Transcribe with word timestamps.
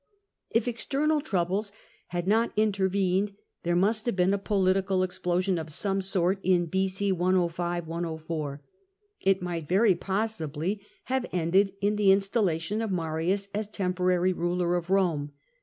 If 0.49 0.67
external 0.67 1.21
troubles 1.21 1.71
had 2.07 2.27
not 2.27 2.51
intervened 2.57 3.35
there 3.61 3.75
must 3.75 4.07
have 4.07 4.15
been 4.15 4.33
a 4.33 4.39
political 4.39 5.03
explosion 5.03 5.59
of 5.59 5.69
some 5.69 6.01
sort 6.01 6.39
in 6.41 6.65
b.c. 6.65 7.11
105 7.11 7.85
104; 7.85 8.63
it 9.21 9.43
might 9.43 9.67
very 9.67 9.93
possibly 9.93 10.81
have 11.03 11.27
ended 11.31 11.73
in 11.81 11.97
the 11.97 12.11
installation 12.11 12.81
of 12.81 12.91
Marius 12.91 13.47
as 13.53 13.67
temporary 13.67 14.33
ruler 14.33 14.75
of 14.75 14.89
Rome. 14.89 15.33